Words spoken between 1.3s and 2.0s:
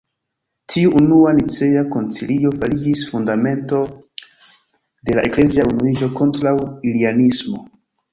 Nicea